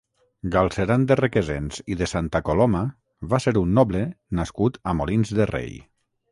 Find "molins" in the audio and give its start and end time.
5.03-5.39